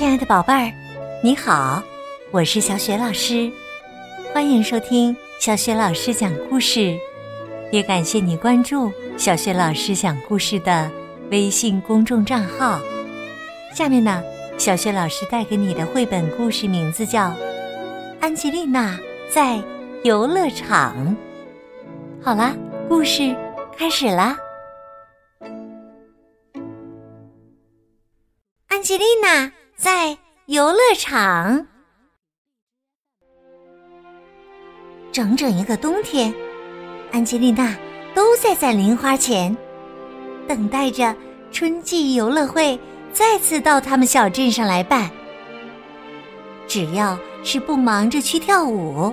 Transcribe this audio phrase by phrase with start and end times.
[0.00, 0.72] 亲爱的宝贝儿，
[1.22, 1.82] 你好，
[2.30, 3.52] 我是小雪老师，
[4.32, 6.98] 欢迎收听小雪老师讲故事，
[7.70, 10.90] 也感谢你关注小雪老师讲故事的
[11.30, 12.80] 微信公众账号。
[13.74, 14.22] 下面呢，
[14.56, 17.28] 小雪老师带给你的绘本故事名字叫
[18.22, 18.98] 《安吉丽娜
[19.30, 19.62] 在
[20.02, 20.96] 游乐场》。
[22.24, 22.56] 好啦，
[22.88, 23.36] 故事
[23.76, 24.34] 开始啦！
[28.68, 29.52] 安吉丽娜。
[29.82, 31.66] 在游乐场，
[35.10, 36.34] 整整一个冬天，
[37.12, 37.74] 安吉丽娜
[38.14, 39.56] 都在在零花前，
[40.46, 41.16] 等待着
[41.50, 42.78] 春季游乐会
[43.14, 45.10] 再次到他们小镇上来办。
[46.68, 49.10] 只要是不忙着去跳舞，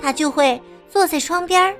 [0.00, 1.76] 她就会坐在窗边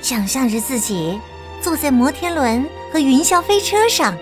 [0.00, 1.20] 想象着自己
[1.60, 4.16] 坐在摩天轮和云霄飞车上。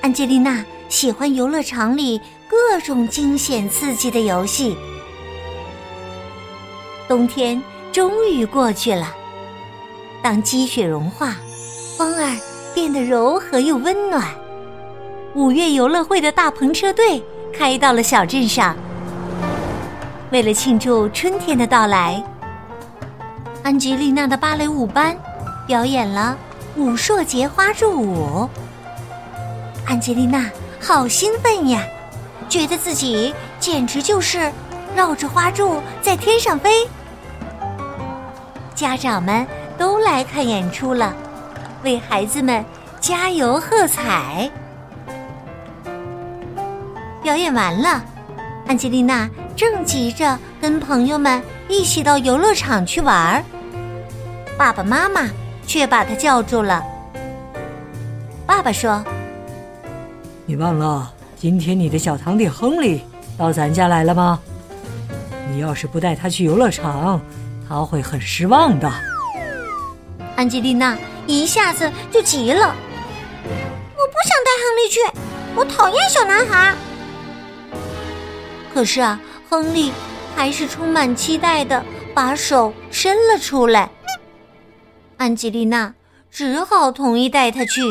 [0.00, 0.66] 安吉丽娜。
[0.92, 4.76] 喜欢游乐场里各种惊险刺激的游戏。
[7.08, 9.10] 冬天终于过去了，
[10.22, 11.34] 当积雪融化，
[11.96, 12.36] 风儿
[12.74, 14.22] 变得柔和又温暖，
[15.34, 18.76] 五月游乐会的大篷车队开到了小镇上。
[20.30, 22.22] 为了庆祝春天的到来，
[23.62, 25.16] 安吉丽娜的芭蕾舞班
[25.66, 26.36] 表演了
[26.76, 28.46] 舞硕节花柱舞。
[29.86, 30.50] 安吉丽娜。
[30.84, 31.84] 好兴奋呀，
[32.48, 34.52] 觉得自己简直就是
[34.96, 36.88] 绕着花柱在天上飞。
[38.74, 39.46] 家长们
[39.78, 41.14] 都来看演出了，
[41.84, 42.64] 为孩子们
[43.00, 44.50] 加油喝彩。
[47.22, 48.02] 表演完了，
[48.66, 53.42] 安吉丽娜正急着跟朋友们一起到游乐场去玩，
[54.58, 55.30] 爸爸妈妈
[55.64, 56.82] 却把她叫住了。
[58.44, 59.02] 爸爸说。
[60.44, 63.02] 你忘了今天你的小堂弟亨利
[63.38, 64.40] 到咱家来了吗？
[65.50, 67.20] 你要是不带他去游乐场，
[67.68, 68.90] 他会很失望的。
[70.34, 70.96] 安吉丽娜
[71.26, 74.98] 一下子就急了：“我不想带亨利去，
[75.54, 76.74] 我讨厌小男孩。”
[78.72, 79.92] 可是啊，亨利
[80.34, 81.84] 还是充满期待的
[82.14, 83.90] 把手伸了出来。
[85.18, 85.94] 安吉丽娜
[86.30, 87.82] 只好同意带他去。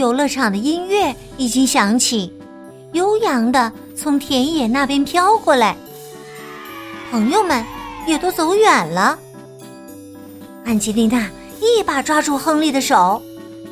[0.00, 2.32] 游乐场的音乐已经响起，
[2.92, 5.76] 悠扬的从田野那边飘过来。
[7.10, 7.62] 朋友们
[8.06, 9.18] 也都走远了。
[10.64, 11.28] 安吉丽娜
[11.60, 13.20] 一把抓住亨利的手，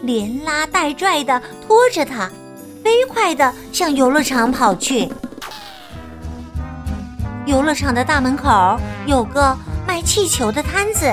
[0.02, 2.30] 连拉带拽的拖着他，
[2.84, 5.08] 飞快的向游乐场跑去。
[7.46, 9.56] 游乐场的大门口有个
[9.86, 11.10] 卖气球的摊子。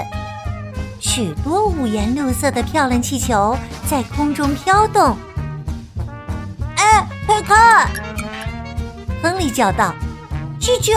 [1.16, 5.16] 许多五颜六色的漂亮气球在空中飘动。
[6.76, 7.90] 哎，快看！
[9.24, 9.96] 亨利叫道
[10.60, 10.92] ：“气球！”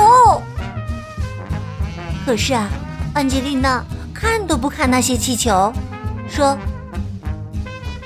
[2.27, 2.69] 可是啊，
[3.15, 3.81] 安吉丽娜
[4.13, 5.73] 看都不看那些气球，
[6.29, 6.59] 说：“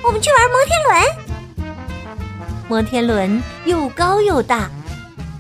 [0.05, 1.73] 我们去玩摩天轮。”
[2.69, 4.69] 摩天轮又高又大，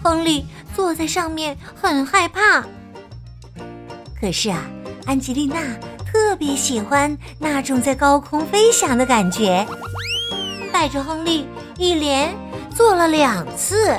[0.02, 2.64] 亨利坐在上面很害怕。
[4.18, 4.62] 可是啊，
[5.04, 5.58] 安吉丽娜。
[6.32, 9.66] 特别喜欢那种在高空飞翔的感觉，
[10.72, 12.34] 带着亨利一连
[12.74, 13.94] 坐了两次。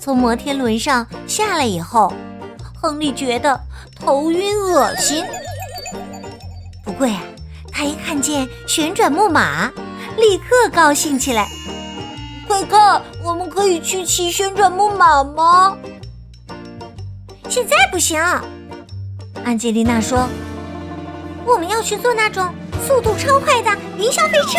[0.00, 2.12] 从摩天轮上下来以后，
[2.74, 3.56] 亨利觉得
[3.94, 5.24] 头晕恶心。
[6.84, 7.20] 不过呀，
[7.70, 9.70] 他一看见旋转木马，
[10.16, 11.46] 立刻高兴起来。
[12.48, 15.76] 快看，我们可以去骑旋转木马吗？
[17.48, 18.20] 现在不行。
[19.44, 20.28] 安吉丽娜说
[21.44, 22.48] ：“我们要去坐那种
[22.86, 24.58] 速度超快的云霄飞车。”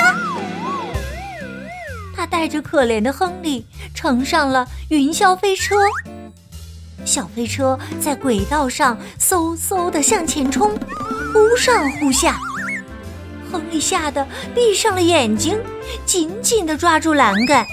[2.15, 5.75] 她带着可怜的亨利乘上了云霄飞车。
[7.05, 10.71] 小飞车在轨道上嗖嗖的向前冲，
[11.33, 12.37] 忽上忽下。
[13.51, 15.57] 亨利吓得闭上了眼睛，
[16.05, 17.65] 紧紧的抓住栏杆。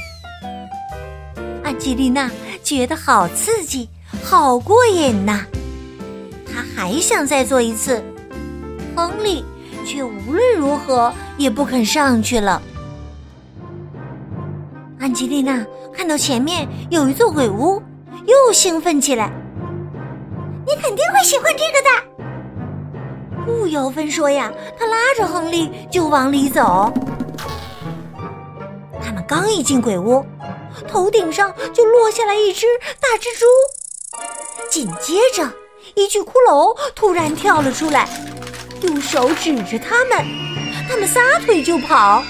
[1.62, 2.30] 安吉丽娜
[2.62, 3.88] 觉得好刺激，
[4.22, 5.44] 好过瘾呐！
[6.76, 8.02] 还想再做一次，
[8.96, 9.44] 亨利
[9.84, 12.60] 却无论如何也不肯上去了。
[14.98, 17.82] 安吉丽娜看到前面有一座鬼屋，
[18.26, 19.30] 又兴奋起来。
[20.66, 21.90] 你肯定会喜欢这个的，
[23.44, 26.92] 不由分说呀，他拉着亨利就往里走。
[29.02, 30.24] 他们刚一进鬼屋，
[30.86, 32.66] 头顶上就落下来一只
[33.00, 33.46] 大蜘蛛，
[34.70, 35.50] 紧接着。
[36.00, 38.08] 一具骷髅突然跳了出来，
[38.84, 40.24] 用手指着他们，
[40.88, 42.24] 他们撒腿就跑。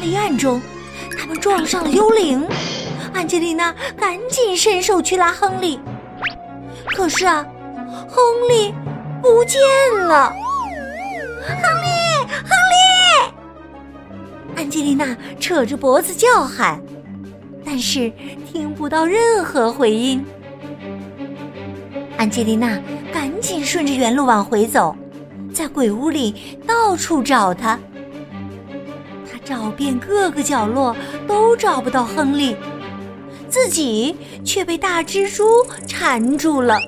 [0.00, 0.62] 黑暗中，
[1.18, 2.46] 他们撞上了幽灵。
[3.12, 5.80] 安吉丽娜赶紧伸手去拉亨利，
[6.94, 7.44] 可是啊，
[8.08, 8.72] 亨利
[9.20, 9.60] 不见
[10.06, 10.32] 了。
[11.44, 11.90] 亨利，
[12.44, 14.54] 亨利！
[14.54, 16.80] 安吉丽娜扯着脖子叫喊，
[17.66, 18.12] 但是
[18.52, 20.24] 听不到任何回音。
[22.20, 22.78] 安吉丽娜
[23.10, 24.94] 赶紧顺着原路往回走，
[25.54, 27.78] 在鬼屋里到处找他。
[29.24, 30.94] 他找遍各个角落，
[31.26, 32.54] 都找不到亨利，
[33.48, 34.14] 自己
[34.44, 35.46] 却被大蜘蛛
[35.86, 36.78] 缠住了，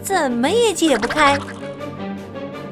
[0.00, 1.36] 怎么也解不开。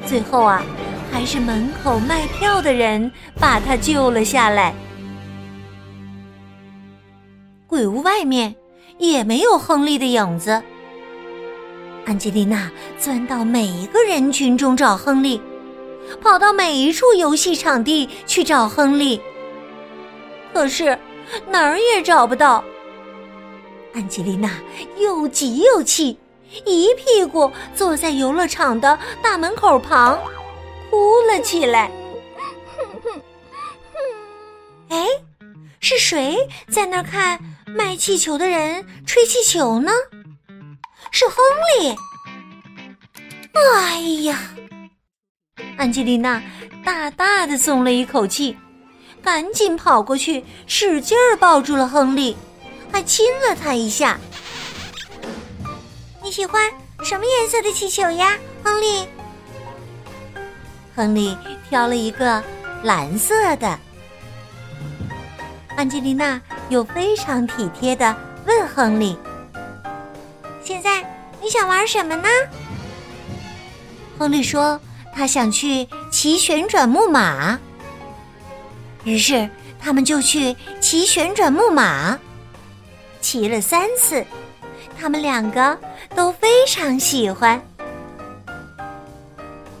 [0.05, 0.63] 最后啊，
[1.11, 4.73] 还是门口卖票的人把他救了下来。
[7.67, 8.55] 鬼屋外面
[8.97, 10.63] 也没有亨利的影子。
[12.11, 12.69] 安吉丽娜
[12.99, 15.41] 钻到每一个人群中找亨利，
[16.21, 19.21] 跑到每一处游戏场地去找亨利，
[20.53, 20.99] 可是
[21.47, 22.61] 哪儿也找不到。
[23.93, 24.51] 安吉丽娜
[24.97, 26.19] 又急又气，
[26.65, 30.19] 一屁股坐在游乐场的大门口旁，
[30.89, 31.89] 哭了起来。
[34.91, 35.07] 哎，
[35.79, 36.35] 是谁
[36.69, 39.93] 在那儿看卖气球的人吹气球呢？
[41.11, 41.35] 是亨
[41.79, 41.95] 利。
[43.53, 44.39] 哎呀，
[45.77, 46.41] 安吉丽娜
[46.83, 48.57] 大大的松了一口气，
[49.21, 52.35] 赶紧跑过去，使劲儿抱住了亨利，
[52.91, 54.17] 还亲了他一下。
[56.23, 56.71] 你喜欢
[57.03, 59.05] 什么颜色的气球呀，亨利？
[60.95, 61.37] 亨利
[61.69, 62.41] 挑了一个
[62.83, 63.77] 蓝色的。
[65.75, 68.15] 安吉丽娜又非常体贴的
[68.45, 69.17] 问亨利。
[70.81, 71.05] 在
[71.41, 72.27] 你想玩什么呢？
[74.17, 74.79] 亨利说
[75.15, 77.59] ：“他想去骑旋转木马。”
[79.03, 79.49] 于是
[79.79, 82.19] 他们就去骑旋转木马，
[83.19, 84.23] 骑了三次，
[84.99, 85.77] 他们两个
[86.15, 87.59] 都非常喜欢。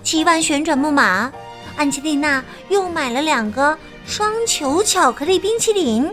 [0.03, 1.31] 骑完旋转木马，
[1.77, 6.11] 安吉丽娜又买了两个双球巧克力冰淇淋。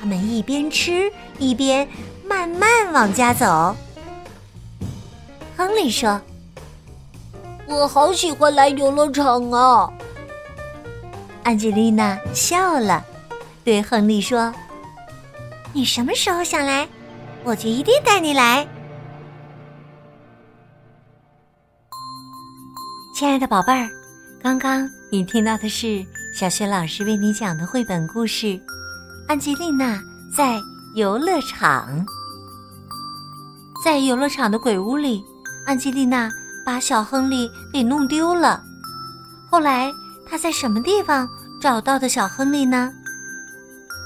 [0.00, 1.88] 他们一边吃一边。
[2.28, 3.74] 慢慢往家走。
[5.56, 6.20] 亨利说
[7.66, 9.90] ：“我好喜欢来游乐场啊。”
[11.42, 13.02] 安吉丽娜笑了，
[13.64, 14.52] 对亨利说
[15.72, 16.86] ：“你什么时候想来，
[17.42, 18.68] 我就一定带你来。”
[23.16, 23.88] 亲爱的宝贝儿，
[24.40, 26.06] 刚刚你听到的是
[26.38, 28.46] 小雪老师为你讲的绘本故事
[29.26, 30.00] 《安吉丽娜
[30.36, 30.60] 在
[30.94, 32.06] 游乐场》。
[33.82, 35.24] 在游乐场的鬼屋里，
[35.64, 36.28] 安吉丽娜
[36.66, 38.60] 把小亨利给弄丢了。
[39.48, 39.92] 后来，
[40.26, 41.28] 她在什么地方
[41.60, 42.92] 找到的小亨利呢？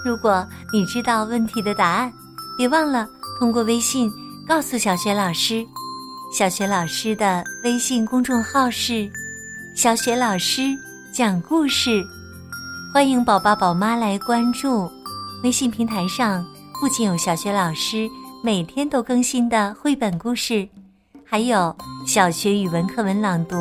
[0.04, 2.12] 如果你知道问题的答案，
[2.58, 3.08] 别忘了
[3.38, 4.12] 通过微信
[4.46, 5.66] 告诉小雪老师。
[6.32, 9.10] 小雪老师的微信公众号是
[9.75, 10.62] “小雪老师
[11.12, 12.02] 讲故事”，
[12.92, 14.90] 欢迎宝宝宝妈来关注。
[15.42, 16.44] 微信平台上
[16.80, 18.08] 不仅有小雪老师。
[18.44, 20.68] 每天都更新的绘本故事，
[21.24, 21.74] 还有
[22.04, 23.56] 小学语文课文朗读、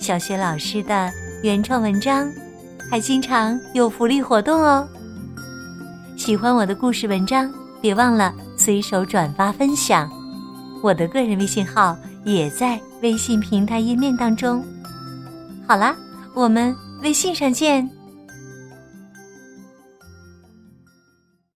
[0.00, 1.12] 小学老师的
[1.44, 2.28] 原创文章，
[2.90, 4.84] 还经常有福利活动哦。
[6.16, 7.48] 喜欢我的故事文章，
[7.80, 10.10] 别忘了随手转发分享。
[10.82, 14.60] 我的个人微信号也在微信平台页面当中。
[15.68, 15.94] 好啦，
[16.34, 17.88] 我们微信上见。